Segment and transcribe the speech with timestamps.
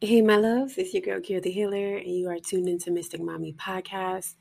[0.00, 3.20] Hey, my loves, it's your girl, Kira the Healer, and you are tuned into Mystic
[3.20, 4.36] Mommy Podcast.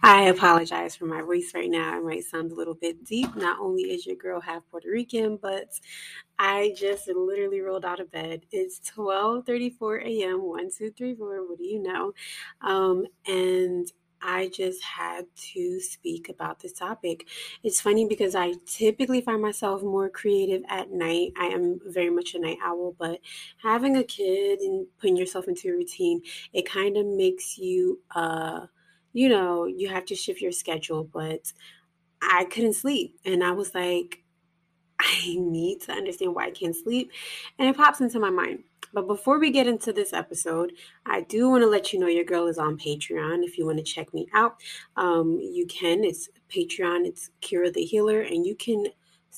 [0.00, 1.96] I apologize for my voice right now.
[1.96, 3.34] I might sound a little bit deep.
[3.34, 5.70] Not only is your girl half Puerto Rican, but
[6.38, 8.46] I just literally rolled out of bed.
[8.52, 10.42] It's 12:34 a.m.
[10.44, 11.48] One, two, three, four.
[11.48, 12.12] What do you know?
[12.60, 13.90] Um, and
[14.22, 17.26] I just had to speak about this topic.
[17.62, 21.32] It's funny because I typically find myself more creative at night.
[21.36, 23.20] I am very much a night owl, but
[23.62, 26.22] having a kid and putting yourself into a routine,
[26.52, 28.66] it kind of makes you, uh,
[29.12, 31.04] you know, you have to shift your schedule.
[31.04, 31.52] But
[32.22, 33.18] I couldn't sleep.
[33.24, 34.22] And I was like,
[35.00, 37.12] I need to understand why I can't sleep.
[37.58, 38.64] And it pops into my mind.
[38.92, 40.72] But before we get into this episode,
[41.06, 43.42] I do want to let you know your girl is on Patreon.
[43.44, 44.56] If you want to check me out,
[44.96, 46.04] um, you can.
[46.04, 48.86] It's Patreon, it's Kira the Healer, and you can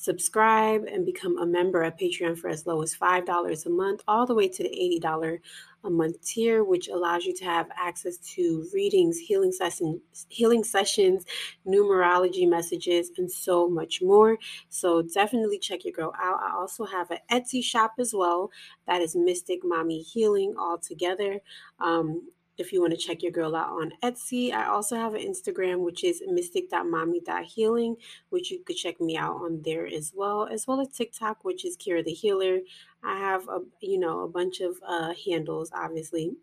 [0.04, 4.26] subscribe and become a member at Patreon for as low as $5 a month, all
[4.26, 5.40] the way to the $80
[5.84, 11.24] a month tier, which allows you to have access to readings, healing sessions, healing sessions,
[11.66, 14.38] numerology messages, and so much more.
[14.68, 16.40] So definitely check your girl out.
[16.42, 18.50] I also have an Etsy shop as well.
[18.86, 21.40] That is Mystic Mommy Healing all together.
[21.80, 24.52] Um, if you want to check your girl out on Etsy.
[24.52, 27.96] I also have an Instagram, which is mystic.mommy.healing,
[28.30, 31.64] which you could check me out on there as well, as well as TikTok, which
[31.64, 32.58] is Kira the Healer.
[33.02, 36.36] I have a you know a bunch of uh, handles, obviously,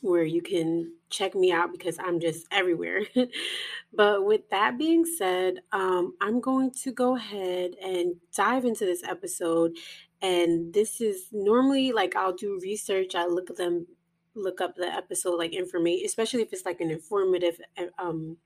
[0.00, 3.02] where you can check me out because I'm just everywhere.
[3.94, 9.02] but with that being said, um, I'm going to go ahead and dive into this
[9.04, 9.76] episode.
[10.20, 13.86] And this is normally like I'll do research, I look at them
[14.34, 17.58] look up the episode like information, especially if it's like an informative
[17.98, 18.36] um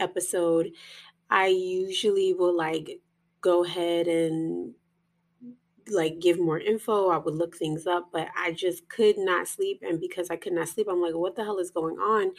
[0.00, 0.72] episode.
[1.30, 3.00] I usually will like
[3.40, 4.74] go ahead and
[5.90, 7.10] like give more info.
[7.10, 9.82] I would look things up, but I just could not sleep.
[9.82, 12.32] And because I could not sleep, I'm like, what the hell is going on?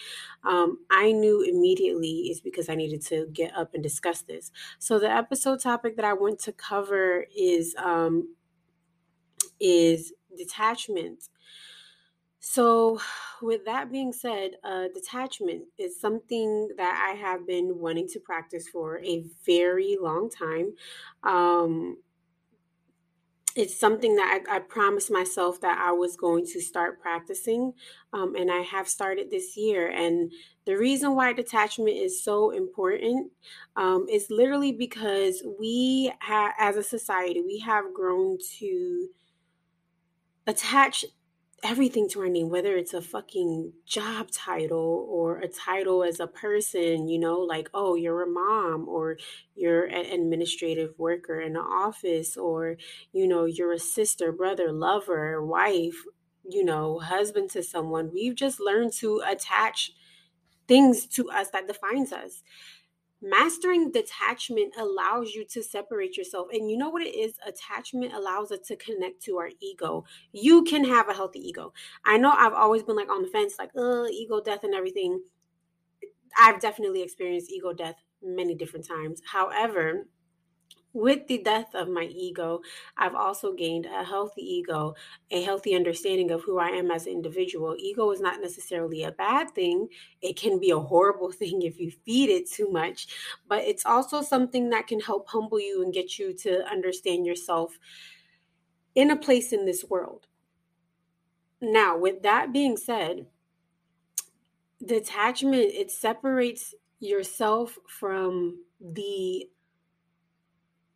[0.44, 4.52] Um, I knew immediately is because I needed to get up and discuss this.
[4.80, 8.36] So the episode topic that I want to cover is um,
[9.60, 11.30] is detachment.
[12.48, 13.00] So,
[13.42, 18.68] with that being said, uh, detachment is something that I have been wanting to practice
[18.68, 20.74] for a very long time.
[21.24, 21.98] Um,
[23.56, 27.74] it's something that I, I, promised myself that I was going to start practicing,
[28.14, 29.90] um, and I have started this year.
[29.90, 30.32] And
[30.66, 33.32] the reason why detachment is so important
[33.78, 39.08] um, is literally because we, ha- as a society, we have grown to
[40.48, 41.06] attach
[41.64, 46.28] everything to our name, whether it's a fucking job title or a title as a
[46.28, 49.18] person, you know, like, oh, you're a mom or
[49.56, 52.78] you're an administrative worker in an office or,
[53.12, 56.04] you know, you're a sister, brother, lover, wife,
[56.48, 58.12] you know, husband to someone.
[58.14, 59.92] We've just learned to attach
[60.68, 62.44] things to us that defines us
[63.22, 67.36] mastering detachment allows you to separate yourself and you know what it is?
[67.46, 70.04] Attachment allows us to connect to our ego.
[70.32, 71.74] You can have a healthy ego.
[72.06, 75.22] I know i've always been like on the fence like uh ego death and everything.
[76.40, 79.22] I've definitely experienced ego death many different times.
[79.26, 80.08] However
[80.96, 82.62] with the death of my ego,
[82.98, 84.96] I've also gained a healthy ego,
[85.30, 87.76] a healthy understanding of who I am as an individual.
[87.78, 89.90] Ego is not necessarily a bad thing.
[90.22, 93.08] It can be a horrible thing if you feed it too much,
[93.48, 97.78] but it's also something that can help humble you and get you to understand yourself
[98.96, 100.28] in a place in this world.
[101.62, 103.26] Now, with that being said,
[104.84, 109.50] detachment it separates yourself from the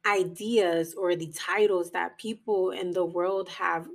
[0.06, 3.88] ideas or the titles that people in the world have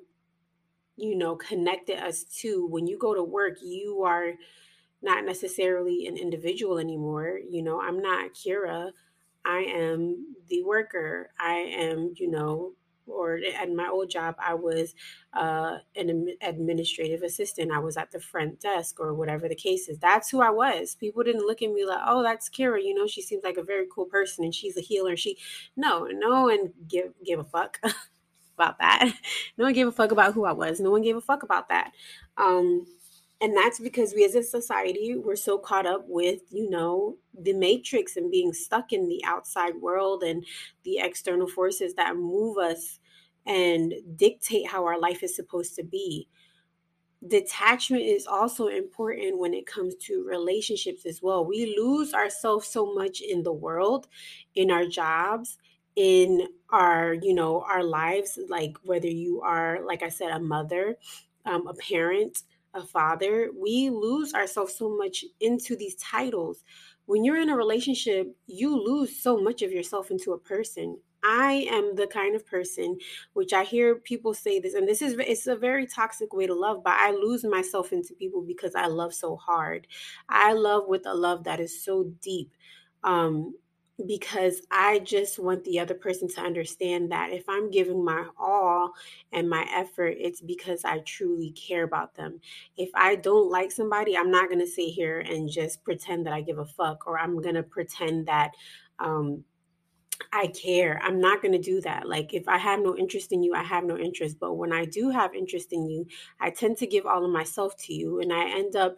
[0.96, 4.32] you know connected us to when you go to work you are
[5.02, 7.38] not necessarily an individual anymore.
[7.48, 8.92] You know i'm not kira.
[9.44, 11.30] I am the worker.
[11.38, 12.72] I am you know
[13.06, 14.94] or at my old job, I was
[15.32, 17.72] uh, an administrative assistant.
[17.72, 19.98] I was at the front desk or whatever the case is.
[19.98, 20.94] That's who I was.
[20.94, 22.82] People didn't look at me like, oh, that's Kira.
[22.82, 25.16] You know, she seems like a very cool person and she's a healer.
[25.16, 25.38] She,
[25.76, 27.80] no, no one give give a fuck
[28.58, 29.12] about that.
[29.56, 30.80] No one gave a fuck about who I was.
[30.80, 31.92] No one gave a fuck about that.
[32.36, 32.86] Um,
[33.44, 37.52] and that's because we as a society we're so caught up with you know the
[37.52, 40.46] matrix and being stuck in the outside world and
[40.84, 43.00] the external forces that move us
[43.44, 46.26] and dictate how our life is supposed to be.
[47.28, 51.44] Detachment is also important when it comes to relationships as well.
[51.44, 54.08] We lose ourselves so much in the world
[54.54, 55.58] in our jobs
[55.96, 60.96] in our you know our lives like whether you are like i said a mother
[61.46, 62.42] um, a parent,
[62.74, 66.64] a father, we lose ourselves so much into these titles.
[67.06, 70.98] When you're in a relationship, you lose so much of yourself into a person.
[71.22, 72.98] I am the kind of person
[73.32, 76.54] which I hear people say this, and this is it's a very toxic way to
[76.54, 79.86] love, but I lose myself into people because I love so hard.
[80.28, 82.52] I love with a love that is so deep.
[83.02, 83.54] Um,
[84.06, 88.92] because I just want the other person to understand that if I'm giving my all
[89.32, 92.40] and my effort, it's because I truly care about them.
[92.76, 96.32] If I don't like somebody, I'm not going to sit here and just pretend that
[96.32, 98.50] I give a fuck or I'm going to pretend that
[98.98, 99.44] um,
[100.32, 101.00] I care.
[101.02, 102.08] I'm not going to do that.
[102.08, 104.38] Like, if I have no interest in you, I have no interest.
[104.40, 106.06] But when I do have interest in you,
[106.40, 108.20] I tend to give all of myself to you.
[108.20, 108.96] And I end up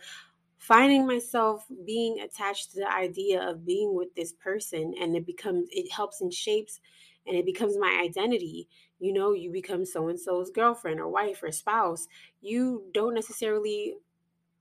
[0.67, 4.93] finding myself being attached to the idea of being with this person.
[5.01, 6.81] And it becomes, it helps and shapes
[7.25, 8.69] and it becomes my identity.
[8.99, 12.09] You know, you become so and so's girlfriend or wife or spouse.
[12.41, 13.95] You don't necessarily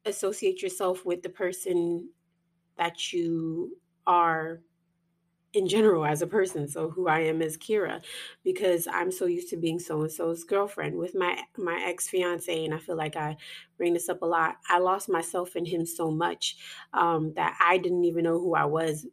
[0.06, 2.10] associate yourself with the person
[2.78, 3.76] that you
[4.06, 4.62] are
[5.56, 8.02] in general as a person so who i am as kira
[8.44, 10.98] because i'm so used to being so and so's girlfriend.
[10.98, 13.38] With my my ex fiance and i feel like i
[13.78, 16.58] bring this up a lot i lost myself in him so much
[16.94, 19.08] um, that i didn't even know who i was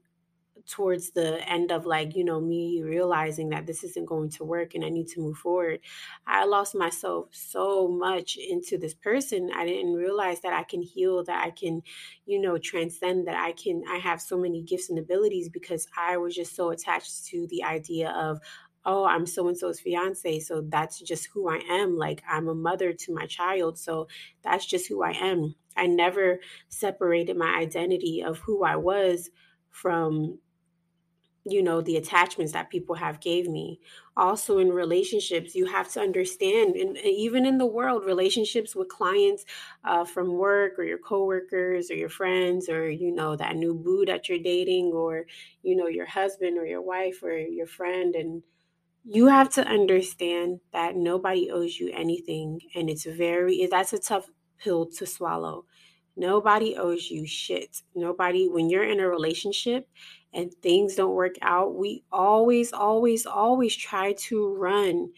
[0.67, 4.75] towards the end of like you know me realizing that this isn't going to work
[4.75, 5.81] and i need to move forward
[6.26, 11.25] i lost myself so much into this person i didn't realize that i can heal
[11.25, 11.82] that i can
[12.26, 16.17] you know transcend that i can i have so many gifts and abilities because i
[16.17, 18.41] was just so attached to the idea of
[18.85, 20.41] oh, I'm so and so's fiance.
[20.41, 21.97] So that's just who I am.
[21.97, 23.79] Like, I'm a mother to my child.
[23.79, 24.09] So
[24.43, 25.55] that's just who I am.
[25.76, 29.31] I never separated my identity of who I was
[29.70, 30.38] from
[31.44, 33.80] you know the attachments that people have gave me.
[34.16, 39.44] Also in relationships you have to understand and even in the world relationships with clients
[39.84, 44.04] uh, from work or your coworkers or your friends or you know that new boo
[44.06, 45.26] that you're dating or
[45.62, 48.42] you know your husband or your wife or your friend and
[49.04, 54.28] you have to understand that nobody owes you anything and it's very that's a tough
[54.58, 55.64] pill to swallow.
[56.16, 57.82] Nobody owes you shit.
[57.94, 59.88] Nobody when you're in a relationship
[60.32, 65.11] and things don't work out, we always, always, always try to run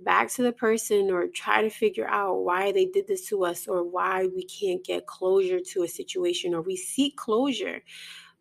[0.00, 3.66] back to the person or try to figure out why they did this to us
[3.66, 7.82] or why we can't get closure to a situation or we seek closure.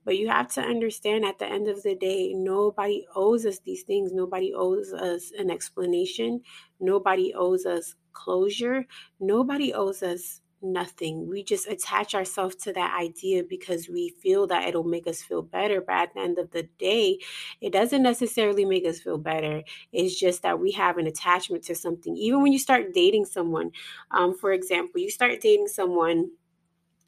[0.03, 3.83] But you have to understand at the end of the day, nobody owes us these
[3.83, 4.11] things.
[4.13, 6.41] Nobody owes us an explanation.
[6.79, 8.85] Nobody owes us closure.
[9.19, 11.27] Nobody owes us nothing.
[11.27, 15.41] We just attach ourselves to that idea because we feel that it'll make us feel
[15.41, 15.81] better.
[15.81, 17.19] But at the end of the day,
[17.61, 19.63] it doesn't necessarily make us feel better.
[19.91, 22.15] It's just that we have an attachment to something.
[22.17, 23.71] Even when you start dating someone,
[24.11, 26.31] um, for example, you start dating someone,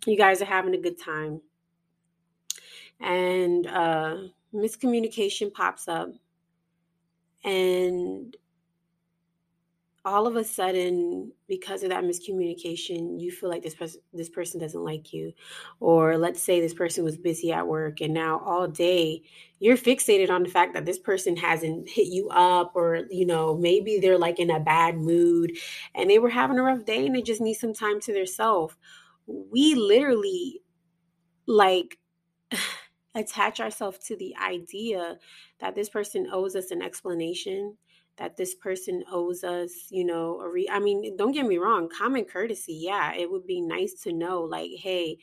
[0.06, 1.42] you guys are having a good time,
[3.00, 4.18] and uh,
[4.54, 6.10] miscommunication pops up.
[7.44, 8.36] And
[10.08, 14.58] all of a sudden because of that miscommunication you feel like this person this person
[14.58, 15.34] doesn't like you.
[15.82, 19.24] Or let's say this person was busy at work and now all day
[19.60, 23.58] you're fixated on the fact that this person hasn't hit you up or you know
[23.58, 25.52] maybe they're like in a bad mood
[25.94, 28.76] and they were having a rough day and they just need some time to themselves.
[29.28, 30.62] We literally
[31.48, 31.98] like
[33.14, 35.18] attach ourselves to the idea
[35.60, 37.76] that this person owes us an explanation
[38.18, 41.90] that this person owes us, you know, a re- I mean, don't get me wrong,
[41.90, 45.18] common courtesy, yeah, it would be nice to know like, hey,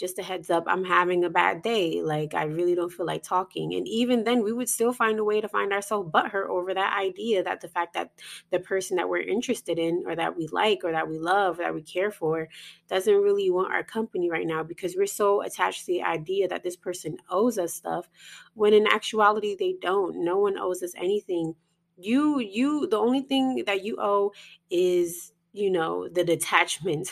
[0.00, 2.02] just a heads up, I'm having a bad day.
[2.02, 3.74] Like, I really don't feel like talking.
[3.74, 6.98] And even then, we would still find a way to find ourselves butthurt over that
[6.98, 8.10] idea that the fact that
[8.50, 11.64] the person that we're interested in, or that we like, or that we love, or
[11.64, 12.48] that we care for,
[12.88, 16.62] doesn't really want our company right now because we're so attached to the idea that
[16.62, 18.08] this person owes us stuff
[18.54, 20.24] when in actuality, they don't.
[20.24, 21.54] No one owes us anything
[22.00, 24.32] you you the only thing that you owe
[24.70, 27.10] is you know the detachment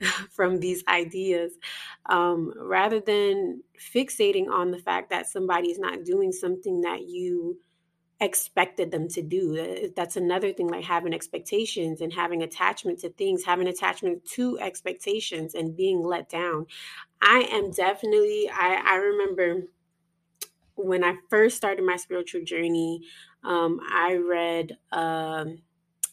[0.30, 1.52] from these ideas
[2.06, 7.58] um, rather than fixating on the fact that somebody is not doing something that you
[8.20, 13.44] expected them to do that's another thing like having expectations and having attachment to things
[13.44, 16.66] having attachment to expectations and being let down.
[17.20, 19.64] I am definitely i i remember
[20.76, 23.02] when i first started my spiritual journey
[23.44, 25.58] um, I read, um,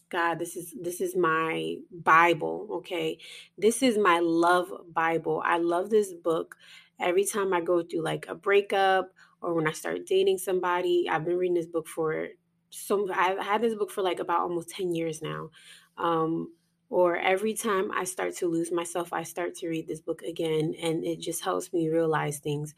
[0.09, 2.67] God, this is this is my Bible.
[2.71, 3.19] Okay,
[3.57, 5.41] this is my love Bible.
[5.45, 6.55] I love this book.
[6.99, 11.25] Every time I go through like a breakup or when I start dating somebody, I've
[11.25, 12.27] been reading this book for
[12.71, 13.11] some.
[13.13, 15.51] I've had this book for like about almost ten years now.
[15.97, 16.53] Um,
[16.89, 20.73] or every time I start to lose myself, I start to read this book again,
[20.81, 22.73] and it just helps me realize things.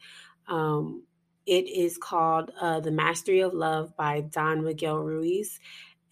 [0.48, 1.04] Um,
[1.46, 5.58] it is called uh, The Mastery of Love by Don Miguel Ruiz.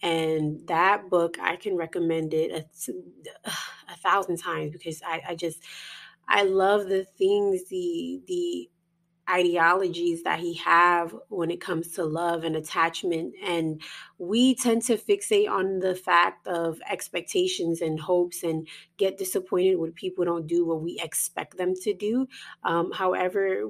[0.01, 2.91] And that book, I can recommend it a,
[3.91, 5.63] a thousand times because I, I just,
[6.27, 8.69] I love the things, the, the
[9.29, 13.81] ideologies that he have when it comes to love and attachment and
[14.17, 19.93] we tend to fixate on the fact of expectations and hopes and get disappointed when
[19.93, 22.27] people don't do what we expect them to do
[22.63, 23.69] um, however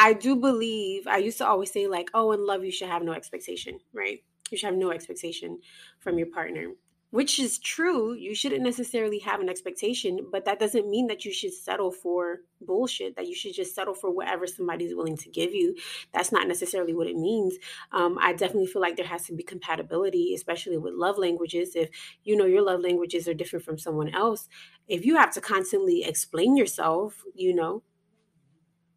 [0.00, 3.02] I do believe, I used to always say, like, oh, in love, you should have
[3.02, 4.22] no expectation, right?
[4.48, 5.58] You should have no expectation
[5.98, 6.68] from your partner,
[7.10, 8.14] which is true.
[8.14, 12.42] You shouldn't necessarily have an expectation, but that doesn't mean that you should settle for
[12.60, 15.74] bullshit, that you should just settle for whatever somebody's willing to give you.
[16.14, 17.56] That's not necessarily what it means.
[17.90, 21.74] Um, I definitely feel like there has to be compatibility, especially with love languages.
[21.74, 21.90] If
[22.22, 24.48] you know your love languages are different from someone else,
[24.86, 27.82] if you have to constantly explain yourself, you know,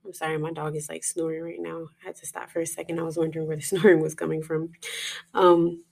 [0.06, 1.88] I'm sorry, my dog is like snoring right now.
[2.02, 3.00] I had to stop for a second.
[3.00, 4.72] I was wondering where the snoring was coming from.
[5.34, 5.84] Um,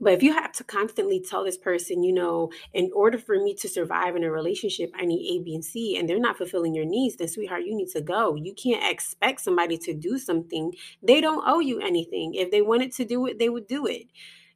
[0.00, 3.54] but if you have to constantly tell this person, you know, in order for me
[3.54, 6.74] to survive in a relationship, I need A, B, and C, and they're not fulfilling
[6.74, 8.34] your needs, then, sweetheart, you need to go.
[8.34, 10.74] You can't expect somebody to do something.
[11.02, 12.34] They don't owe you anything.
[12.34, 14.06] If they wanted to do it, they would do it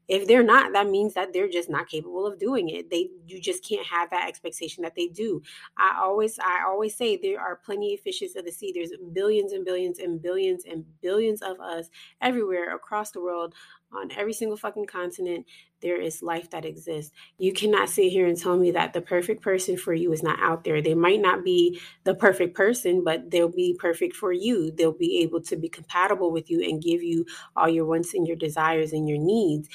[0.09, 2.91] if they're not that means that they're just not capable of doing it.
[2.91, 5.43] They you just can't have that expectation that they do.
[5.77, 8.73] I always i always say there are plenty of fishes of the sea.
[8.75, 11.89] There's billions and billions and billions and billions of us
[12.21, 13.55] everywhere across the world
[13.93, 15.47] on every single fucking continent
[15.81, 17.13] there is life that exists.
[17.39, 20.41] You cannot sit here and tell me that the perfect person for you is not
[20.41, 20.83] out there.
[20.83, 24.71] They might not be the perfect person but they'll be perfect for you.
[24.73, 27.25] They'll be able to be compatible with you and give you
[27.57, 29.69] all your wants and your desires and your needs.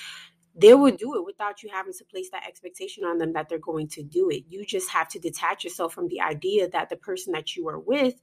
[0.56, 3.58] They will do it without you having to place that expectation on them that they're
[3.58, 4.44] going to do it.
[4.48, 7.80] You just have to detach yourself from the idea that the person that you are
[7.80, 8.14] with,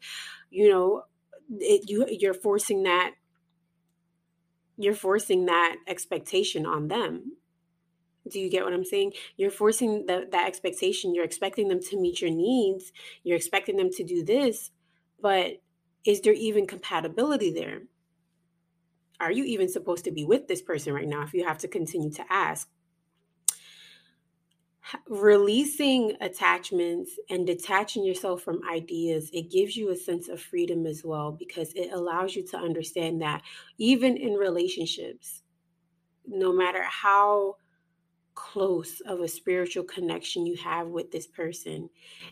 [0.50, 1.02] you know,
[1.58, 3.14] it, you you're forcing that
[4.80, 7.36] you're forcing that expectation on them.
[8.30, 9.12] Do you get what I'm saying?
[9.36, 11.14] You're forcing the, that expectation.
[11.14, 12.90] You're expecting them to meet your needs.
[13.22, 14.70] You're expecting them to do this,
[15.20, 15.60] but
[16.06, 17.82] is there even compatibility there?
[19.20, 21.68] Are you even supposed to be with this person right now if you have to
[21.68, 22.66] continue to ask?
[25.08, 31.04] Releasing attachments and detaching yourself from ideas, it gives you a sense of freedom as
[31.04, 33.42] well because it allows you to understand that
[33.78, 35.42] even in relationships,
[36.26, 37.56] no matter how
[38.34, 41.90] close of a spiritual connection you have with this person,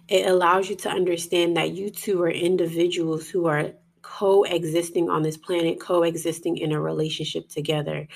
[0.08, 3.72] it allows you to understand that you two are individuals who are
[4.02, 8.08] coexisting on this planet, coexisting in a relationship together.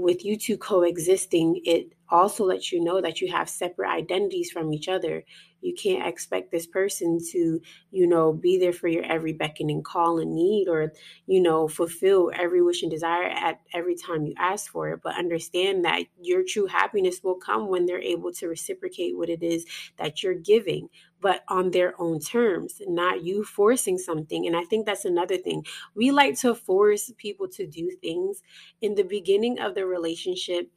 [0.00, 4.72] With you two coexisting, it also lets you know that you have separate identities from
[4.72, 5.24] each other.
[5.60, 10.18] You can't expect this person to, you know, be there for your every beckoning call
[10.18, 10.94] and need or,
[11.26, 15.00] you know, fulfill every wish and desire at every time you ask for it.
[15.04, 19.42] But understand that your true happiness will come when they're able to reciprocate what it
[19.42, 19.66] is
[19.98, 20.88] that you're giving,
[21.20, 24.46] but on their own terms, not you forcing something.
[24.46, 25.64] And I think that's another thing.
[25.94, 28.42] We like to force people to do things
[28.80, 30.70] in the beginning of the relationship.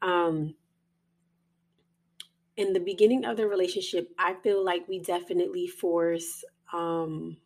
[0.00, 0.54] Um,
[2.56, 7.36] in the beginning of the relationship, I feel like we definitely force um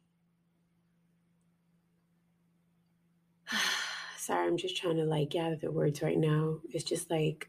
[4.18, 6.58] sorry, I'm just trying to like gather the words right now.
[6.72, 7.48] It's just like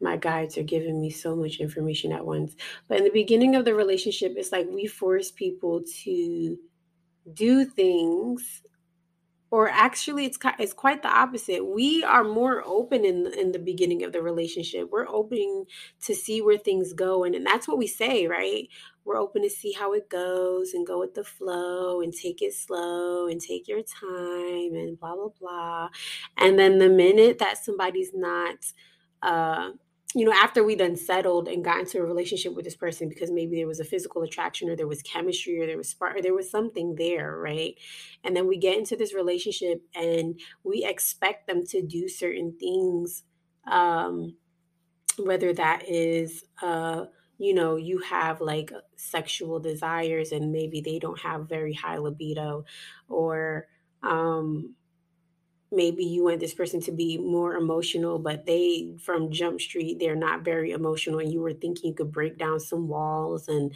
[0.00, 2.56] my guides are giving me so much information at once.
[2.88, 6.58] But in the beginning of the relationship, it's like we force people to
[7.34, 8.62] do things
[9.50, 11.64] or actually it's it's quite the opposite.
[11.64, 14.88] We are more open in in the beginning of the relationship.
[14.90, 15.66] We're open
[16.02, 18.68] to see where things go and, and that's what we say right?
[19.04, 22.54] We're open to see how it goes and go with the flow and take it
[22.54, 25.88] slow and take your time and blah blah blah.
[26.36, 28.56] And then the minute that somebody's not
[29.22, 29.70] uh
[30.14, 33.30] you know, after we then settled and got into a relationship with this person because
[33.30, 36.22] maybe there was a physical attraction or there was chemistry or there was spark or
[36.22, 37.74] there was something there, right?
[38.24, 43.22] And then we get into this relationship and we expect them to do certain things,
[43.70, 44.34] um,
[45.16, 47.04] whether that is, uh,
[47.38, 52.64] you know, you have like sexual desires and maybe they don't have very high libido
[53.08, 53.68] or,
[54.02, 54.74] um,
[55.72, 60.16] maybe you want this person to be more emotional, but they from Jump Street, they're
[60.16, 63.72] not very emotional, and you were thinking you could break down some walls and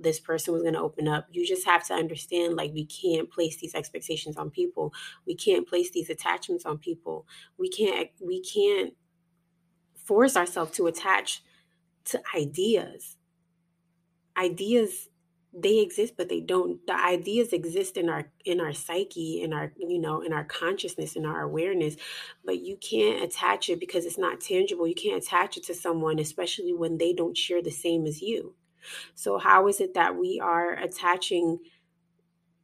[0.00, 1.26] this person was going to open up.
[1.32, 4.94] You just have to understand like, we can't place these expectations on people,
[5.26, 7.26] we can't place these attachments on people,
[7.58, 8.94] we can't, we can't
[9.96, 11.42] force ourselves to attach
[12.04, 13.16] to ideas.
[14.36, 15.08] Ideas
[15.54, 19.72] they exist but they don't the ideas exist in our in our psyche in our
[19.76, 21.96] you know in our consciousness in our awareness
[22.44, 26.18] but you can't attach it because it's not tangible you can't attach it to someone
[26.18, 28.54] especially when they don't share the same as you
[29.14, 31.58] so how is it that we are attaching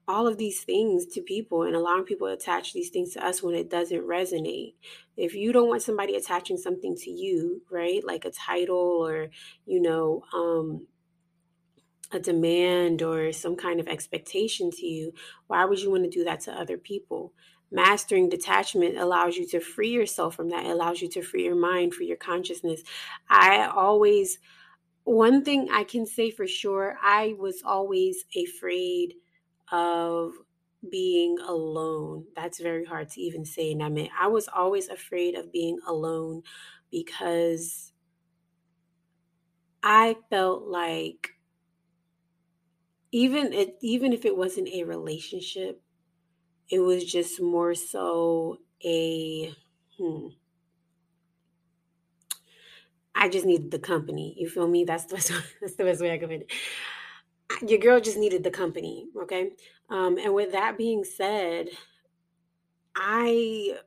[0.09, 3.43] all of these things to people and allowing people to attach these things to us
[3.43, 4.73] when it doesn't resonate.
[5.19, 8.03] If you don't want somebody attaching something to you, right?
[8.03, 9.29] Like a title or,
[9.67, 10.87] you know, um
[12.11, 15.13] a demand or some kind of expectation to you,
[15.47, 17.33] why would you want to do that to other people?
[17.71, 20.65] Mastering detachment allows you to free yourself from that.
[20.65, 22.83] It allows you to free your mind, free your consciousness.
[23.29, 24.39] I always,
[25.05, 29.15] one thing I can say for sure, I was always afraid
[29.71, 30.33] of
[30.91, 32.25] being alone.
[32.35, 33.73] That's very hard to even say.
[33.73, 36.43] And I mean, I was always afraid of being alone
[36.91, 37.93] because
[39.83, 41.38] I felt like
[43.13, 45.83] even it, even if it wasn't a relationship,
[46.71, 49.55] it was just more so a
[49.99, 50.29] hmm.
[53.15, 54.37] I just needed the company.
[54.39, 54.85] You feel me?
[54.85, 56.53] That's the best, that's the best way I can put it.
[57.69, 59.53] Your girl just needed the company, okay?
[59.91, 61.69] Um, and with that being said,
[62.95, 63.79] I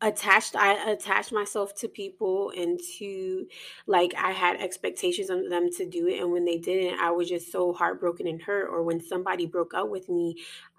[0.00, 3.46] attached i attached myself to people and to
[3.88, 7.28] like i had expectations of them to do it and when they didn't i was
[7.28, 10.36] just so heartbroken and hurt or when somebody broke up with me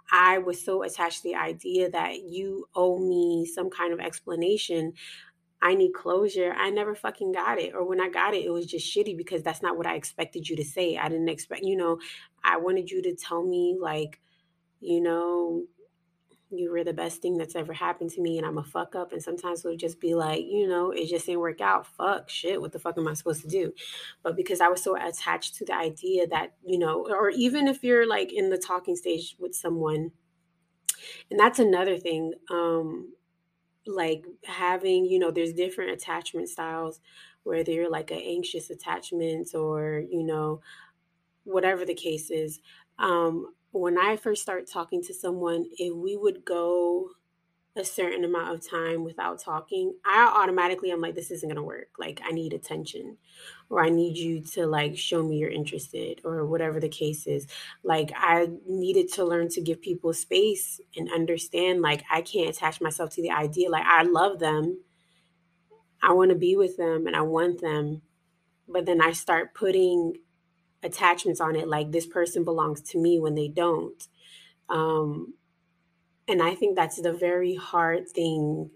[0.10, 4.94] i was so attached to the idea that you owe me some kind of explanation.
[5.62, 6.54] I need closure.
[6.58, 9.44] I never fucking got it or when i got it it was just shitty because
[9.44, 10.98] that's not what i expected you to say.
[10.98, 12.00] I didn't expect you know
[12.44, 14.22] i wanted you to tell me like
[14.80, 15.66] you know
[16.52, 19.12] you were the best thing that's ever happened to me and I'm a fuck up.
[19.12, 21.86] And sometimes we'll just be like, you know, it just didn't work out.
[21.86, 22.60] Fuck shit.
[22.60, 23.72] What the fuck am I supposed to do?
[24.24, 27.84] But because I was so attached to the idea that, you know, or even if
[27.84, 30.12] you're like in the talking stage with someone,
[31.30, 33.14] and that's another thing, um,
[33.86, 37.00] like having, you know, there's different attachment styles,
[37.44, 40.62] whether you're like an anxious attachment or, you know,
[41.44, 42.60] whatever the case is.
[42.98, 47.10] Um, when I first start talking to someone, if we would go
[47.76, 51.90] a certain amount of time without talking, I automatically I'm like, this isn't gonna work.
[51.98, 53.18] Like I need attention,
[53.70, 57.48] or I need you to like show me you're interested, or whatever the case is.
[57.84, 61.82] Like I needed to learn to give people space and understand.
[61.82, 63.70] Like I can't attach myself to the idea.
[63.70, 64.80] Like I love them,
[66.02, 68.02] I want to be with them, and I want them,
[68.68, 70.16] but then I start putting
[70.84, 74.08] attachments on it like this person belongs to me when they don't
[74.70, 75.34] um
[76.28, 78.70] and i think that's the very hard thing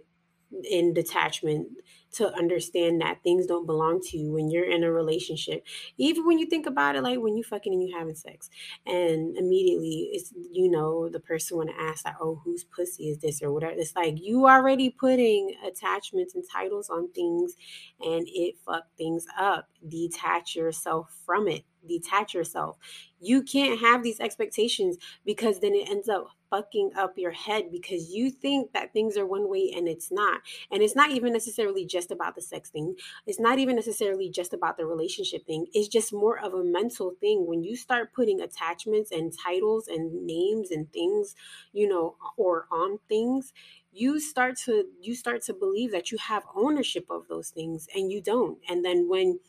[0.70, 1.68] in detachment
[2.12, 5.66] to understand that things don't belong to you when you're in a relationship.
[5.98, 8.50] Even when you think about it, like when you fucking and you having sex,
[8.86, 13.18] and immediately it's you know the person want to ask like, oh, whose pussy is
[13.18, 13.74] this or whatever.
[13.76, 17.56] It's like you already putting attachments and titles on things,
[18.00, 19.70] and it fuck things up.
[19.88, 21.64] Detach yourself from it.
[21.88, 22.78] Detach yourself.
[23.20, 28.12] You can't have these expectations because then it ends up fucking up your head because
[28.12, 30.42] you think that things are one way and it's not.
[30.72, 32.96] And it's not even necessarily just about the sex thing.
[33.26, 35.66] It's not even necessarily just about the relationship thing.
[35.74, 37.48] It's just more of a mental thing.
[37.48, 41.34] When you start putting attachments and titles and names and things,
[41.72, 43.52] you know, or on things,
[43.92, 48.12] you start to you start to believe that you have ownership of those things and
[48.12, 48.60] you don't.
[48.68, 49.40] And then when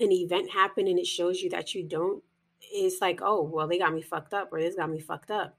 [0.00, 2.22] an event happened and it shows you that you don't
[2.60, 5.56] it's like, oh, well, they got me fucked up or this got me fucked up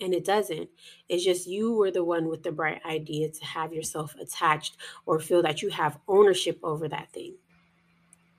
[0.00, 0.68] and it doesn't.
[1.08, 5.20] It's just you were the one with the bright idea to have yourself attached or
[5.20, 7.36] feel that you have ownership over that thing.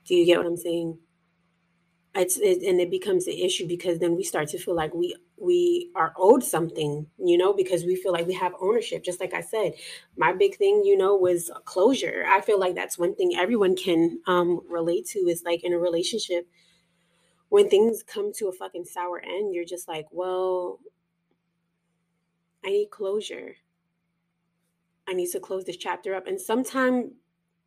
[0.04, 0.98] Do you get what I'm saying?
[2.14, 5.16] It's it, and it becomes an issue because then we start to feel like we
[5.38, 9.02] we are owed something, you know, because we feel like we have ownership.
[9.02, 9.72] Just like I said,
[10.16, 12.24] my big thing, you know, was closure.
[12.28, 15.78] I feel like that's one thing everyone can um, relate to is like in a
[15.78, 16.46] relationship
[17.52, 20.80] when things come to a fucking sour end, you're just like, well,
[22.64, 23.56] I need closure.
[25.06, 26.26] I need to close this chapter up.
[26.26, 27.12] And sometimes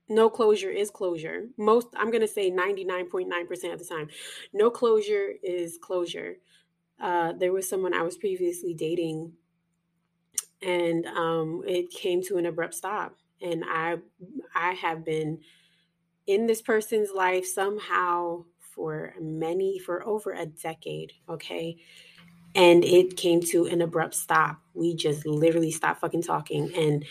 [0.09, 1.47] no closure is closure.
[1.57, 4.09] Most, I'm going to say 99.9% of the time,
[4.53, 6.35] no closure is closure.
[6.99, 9.33] Uh, there was someone I was previously dating,
[10.61, 13.15] and um, it came to an abrupt stop.
[13.41, 13.97] And I,
[14.55, 15.39] I have been
[16.25, 21.13] in this person's life somehow for many, for over a decade.
[21.29, 21.77] Okay
[22.55, 24.61] and it came to an abrupt stop.
[24.73, 26.73] We just literally stopped fucking talking.
[26.75, 27.05] And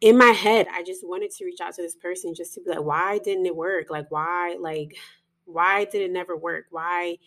[0.00, 2.70] in my head, I just wanted to reach out to this person just to be
[2.70, 3.90] like, why didn't it work?
[3.90, 4.96] Like, why, like,
[5.44, 6.66] why did it never work?
[6.70, 7.18] Why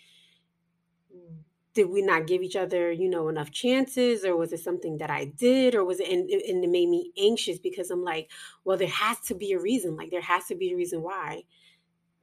[1.74, 4.26] did we not give each other, you know, enough chances?
[4.26, 5.76] Or was it something that I did?
[5.76, 8.32] Or was it, and, and it made me anxious because I'm like,
[8.64, 9.96] well, there has to be a reason.
[9.96, 11.44] Like, there has to be a reason why.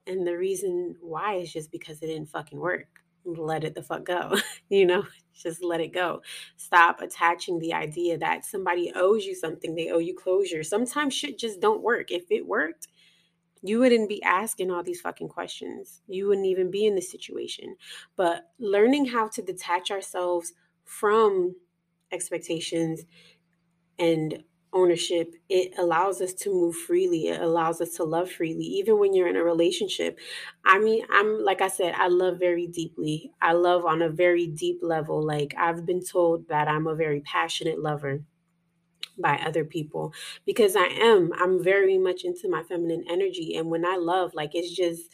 [0.07, 3.00] And the reason why is just because it didn't fucking work.
[3.25, 4.37] Let it the fuck go,
[4.69, 5.05] you know?
[5.35, 6.23] Just let it go.
[6.57, 10.63] Stop attaching the idea that somebody owes you something, they owe you closure.
[10.63, 12.11] Sometimes shit just don't work.
[12.11, 12.89] If it worked,
[13.63, 16.03] you wouldn't be asking all these fucking questions.
[16.07, 17.77] You wouldn't even be in this situation.
[18.17, 20.53] But learning how to detach ourselves
[20.85, 21.55] from
[22.13, 23.03] expectations
[23.99, 27.29] and ownership, it allows us to move freely.
[27.29, 30.19] It allows us to love freely, even when you're in a relationship.
[30.65, 33.33] I mean, I'm like I said, I love very deeply.
[33.43, 35.25] I love on a very deep level.
[35.25, 38.23] Like I've been told that I'm a very passionate lover
[39.19, 40.13] by other people
[40.47, 41.33] because I am.
[41.39, 43.57] I'm very much into my feminine energy.
[43.57, 45.11] And when I love, like it's just,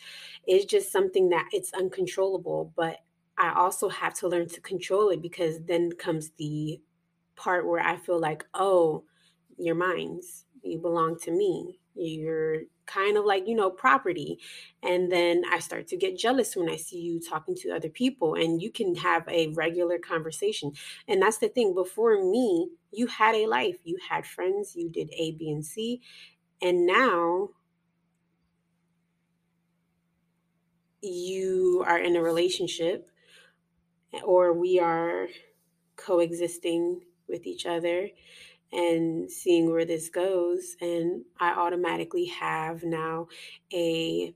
[0.46, 2.72] it's just something that it's uncontrollable.
[2.76, 2.98] But
[3.38, 6.80] I also have to learn to control it because then comes the
[7.36, 9.04] part where I feel like, oh,
[9.58, 10.20] you're mine.
[10.62, 11.78] You belong to me.
[11.94, 14.38] You're kind of like, you know, property.
[14.82, 18.34] And then I start to get jealous when I see you talking to other people
[18.34, 20.72] and you can have a regular conversation.
[21.08, 21.74] And that's the thing.
[21.74, 26.00] Before me, you had a life, you had friends, you did A, B, and C.
[26.62, 27.50] And now
[31.02, 33.10] you are in a relationship
[34.24, 35.28] or we are
[35.96, 38.08] coexisting with each other
[38.72, 40.76] and seeing where this goes.
[40.80, 43.28] And I automatically have now
[43.72, 44.34] a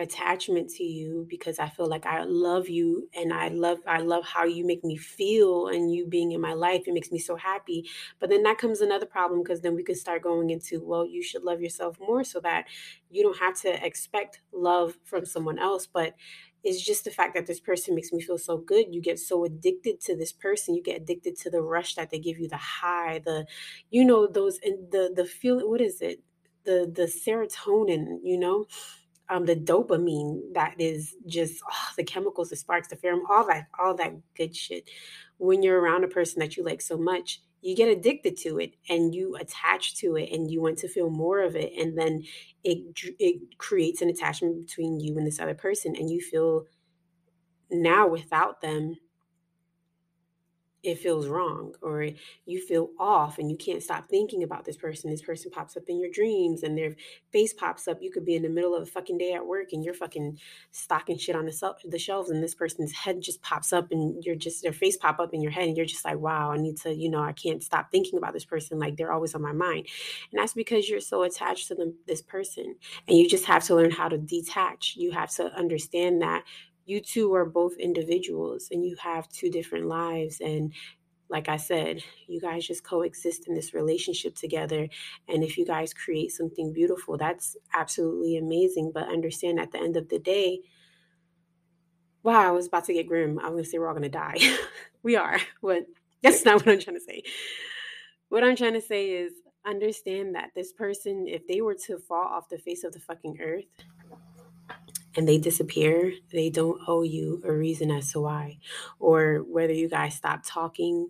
[0.00, 4.24] attachment to you because I feel like I love you and I love I love
[4.24, 7.36] how you make me feel and you being in my life it makes me so
[7.36, 11.06] happy but then that comes another problem because then we could start going into well
[11.06, 12.64] you should love yourself more so that
[13.10, 16.14] you don't have to expect love from someone else but
[16.62, 18.94] it's just the fact that this person makes me feel so good.
[18.94, 20.74] You get so addicted to this person.
[20.74, 23.46] You get addicted to the rush that they give you the high the
[23.90, 26.20] you know those and the the feel what is it?
[26.64, 28.66] The the serotonin you know?
[29.28, 33.68] Um, the dopamine that is just oh, the chemicals, the sparks, the pheromone, all that,
[33.78, 34.90] all that good shit.
[35.38, 38.74] When you're around a person that you like so much, you get addicted to it
[38.88, 42.24] and you attach to it and you want to feel more of it and then
[42.64, 42.78] it
[43.18, 46.64] it creates an attachment between you and this other person and you feel
[47.70, 48.96] now without them
[50.82, 52.08] it feels wrong or
[52.46, 55.10] you feel off and you can't stop thinking about this person.
[55.10, 56.96] This person pops up in your dreams and their
[57.32, 57.98] face pops up.
[58.00, 60.38] You could be in the middle of a fucking day at work and you're fucking
[60.70, 64.34] stocking shit on the, the shelves and this person's head just pops up and you're
[64.34, 66.78] just, their face pop up in your head and you're just like, wow, I need
[66.78, 68.78] to, you know, I can't stop thinking about this person.
[68.78, 69.86] Like they're always on my mind.
[70.32, 72.74] And that's because you're so attached to them, this person.
[73.06, 74.94] And you just have to learn how to detach.
[74.96, 76.44] You have to understand that
[76.90, 80.72] you two are both individuals and you have two different lives and
[81.30, 84.88] like I said, you guys just coexist in this relationship together.
[85.28, 88.90] And if you guys create something beautiful, that's absolutely amazing.
[88.92, 90.58] But understand at the end of the day,
[92.24, 93.38] wow, I was about to get grim.
[93.38, 94.38] I was going to say we're all going to die.
[95.04, 95.84] we are, but
[96.20, 97.22] that's not what I'm trying to say.
[98.28, 99.32] What I'm trying to say is
[99.64, 103.38] understand that this person, if they were to fall off the face of the fucking
[103.40, 103.64] earth,
[105.16, 108.58] and they disappear, they don't owe you a reason as to why.
[108.98, 111.08] Or whether you guys stopped talking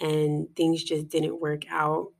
[0.00, 2.12] and things just didn't work out,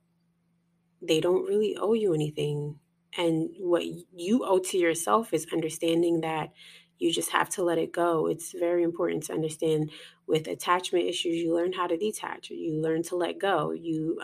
[1.01, 2.79] they don't really owe you anything.
[3.17, 6.51] And what you owe to yourself is understanding that
[6.99, 8.27] you just have to let it go.
[8.27, 9.91] It's very important to understand
[10.27, 13.71] with attachment issues, you learn how to detach, you learn to let go.
[13.71, 14.21] You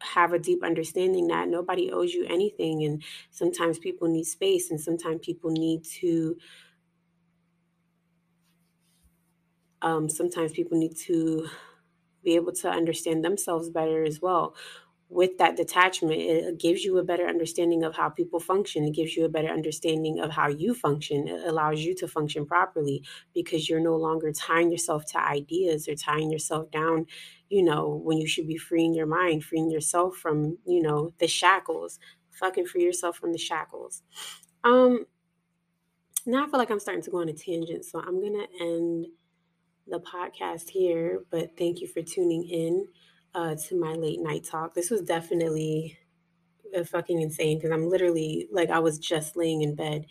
[0.00, 4.80] have a deep understanding that nobody owes you anything and sometimes people need space and
[4.80, 6.36] sometimes people need to
[9.82, 11.48] um, sometimes people need to
[12.24, 14.54] be able to understand themselves better as well
[15.10, 18.84] with that detachment, it gives you a better understanding of how people function.
[18.84, 21.28] It gives you a better understanding of how you function.
[21.28, 23.02] It allows you to function properly
[23.34, 27.06] because you're no longer tying yourself to ideas or tying yourself down,
[27.48, 31.26] you know, when you should be freeing your mind, freeing yourself from, you know, the
[31.26, 31.98] shackles.
[32.32, 34.02] Fucking free yourself from the shackles.
[34.62, 35.06] Um,
[36.26, 39.06] now I feel like I'm starting to go on a tangent, so I'm gonna end
[39.86, 41.24] the podcast here.
[41.30, 42.86] But thank you for tuning in
[43.34, 44.74] uh, to my late night talk.
[44.74, 45.98] This was definitely
[46.84, 50.06] fucking insane because I'm literally like I was just laying in bed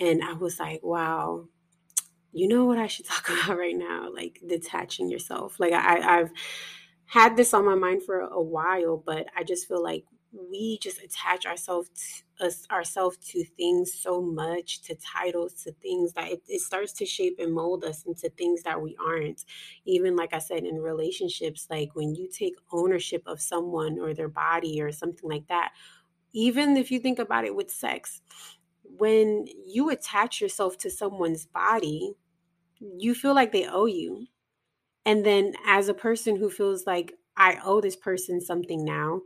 [0.00, 1.46] and I was like, wow,
[2.32, 4.10] you know what I should talk about right now?
[4.12, 5.58] Like detaching yourself.
[5.58, 6.30] Like I, I've
[7.06, 10.04] had this on my mind for a while, but I just feel like
[10.50, 11.88] we just attach ourselves
[12.38, 16.92] to, us ourselves to things so much to titles to things that it, it starts
[16.92, 19.44] to shape and mold us into things that we aren't.
[19.84, 24.28] Even like i said in relationships like when you take ownership of someone or their
[24.28, 25.72] body or something like that
[26.32, 28.20] even if you think about it with sex
[28.98, 32.14] when you attach yourself to someone's body
[32.80, 34.26] you feel like they owe you.
[35.04, 39.20] And then as a person who feels like i owe this person something now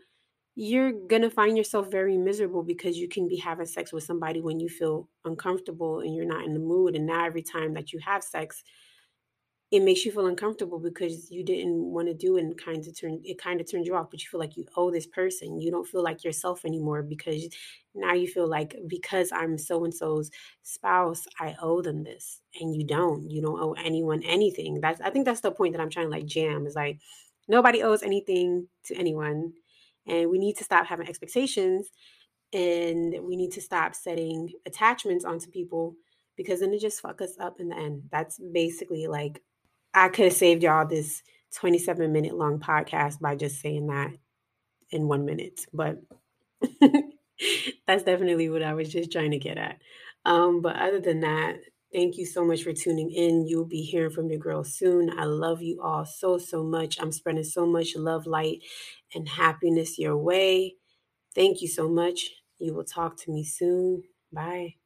[0.60, 4.42] you're going to find yourself very miserable because you can be having sex with somebody
[4.42, 6.94] when you feel uncomfortable and you're not in the mood.
[6.94, 8.62] And now, every time that you have sex,
[9.70, 13.00] it makes you feel uncomfortable because you didn't want to do it and kind of
[13.00, 15.62] turn it kind of turns you off but you feel like you owe this person.
[15.62, 17.48] You don't feel like yourself anymore because
[17.94, 20.30] now you feel like because i'm so and so's
[20.62, 23.30] spouse i owe them this and you don't.
[23.30, 24.80] You don't owe anyone anything.
[24.82, 26.98] That's i think that's the point that i'm trying to like jam is like
[27.48, 29.54] nobody owes anything to anyone
[30.06, 31.88] and we need to stop having expectations
[32.52, 35.94] and we need to stop setting attachments onto people
[36.36, 38.04] because then it just fuck us up in the end.
[38.10, 39.42] That's basically like
[39.94, 41.22] I could have saved y'all this
[41.56, 44.10] 27 minute long podcast by just saying that
[44.90, 45.60] in one minute.
[45.72, 45.98] But
[47.86, 49.78] that's definitely what I was just trying to get at.
[50.24, 51.56] Um, but other than that,
[51.92, 53.46] thank you so much for tuning in.
[53.46, 55.10] You'll be hearing from your girl soon.
[55.18, 57.00] I love you all so, so much.
[57.00, 58.60] I'm spreading so much love, light,
[59.14, 60.76] and happiness your way.
[61.34, 62.30] Thank you so much.
[62.58, 64.04] You will talk to me soon.
[64.32, 64.79] Bye.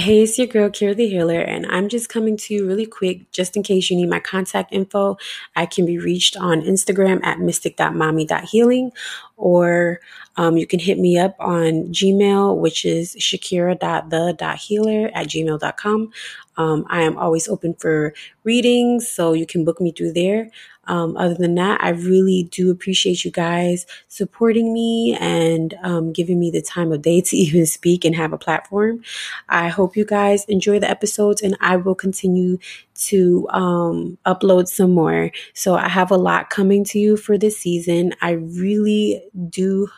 [0.00, 3.30] Hey, it's your girl, Kira the Healer, and I'm just coming to you really quick
[3.32, 5.18] just in case you need my contact info.
[5.56, 8.92] I can be reached on Instagram at mystic.mommy.healing,
[9.36, 10.00] or
[10.38, 16.12] um, you can hit me up on Gmail, which is shakira.the.healer at gmail.com.
[16.56, 20.50] Um, I am always open for readings, so you can book me through there.
[20.90, 26.40] Um, other than that, I really do appreciate you guys supporting me and um, giving
[26.40, 29.02] me the time of day to even speak and have a platform.
[29.48, 32.58] I hope you guys enjoy the episodes, and I will continue
[33.06, 35.30] to um, upload some more.
[35.54, 38.12] So I have a lot coming to you for this season.
[38.20, 39.88] I really do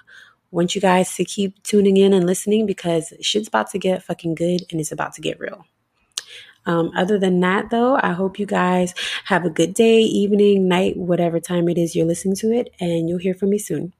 [0.50, 4.34] want you guys to keep tuning in and listening because shit's about to get fucking
[4.34, 5.64] good and it's about to get real.
[6.66, 8.94] Um, other than that, though, I hope you guys
[9.24, 13.08] have a good day, evening, night, whatever time it is you're listening to it, and
[13.08, 13.92] you'll hear from me soon.